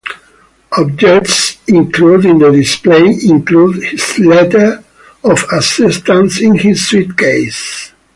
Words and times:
Objects 0.71 1.59
included 1.67 2.25
in 2.27 2.39
the 2.39 2.49
display 2.49 3.19
include 3.23 3.83
his 3.83 4.17
letter 4.17 4.83
of 5.23 5.43
acceptance 5.53 6.39
and 6.41 6.59
his 6.59 6.87
suitcase. 6.89 7.91